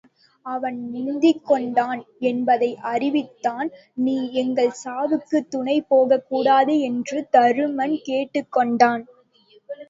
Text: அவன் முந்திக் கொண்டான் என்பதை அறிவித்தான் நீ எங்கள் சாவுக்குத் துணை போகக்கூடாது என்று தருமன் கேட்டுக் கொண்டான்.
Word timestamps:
அவன் 0.45 0.77
முந்திக் 0.93 1.45
கொண்டான் 1.45 1.99
என்பதை 2.21 2.77
அறிவித்தான் 2.83 3.69
நீ 3.97 4.31
எங்கள் 4.33 4.71
சாவுக்குத் 4.83 5.49
துணை 5.49 5.81
போகக்கூடாது 5.87 6.79
என்று 6.81 7.29
தருமன் 7.31 7.95
கேட்டுக் 8.01 8.51
கொண்டான். 8.51 9.05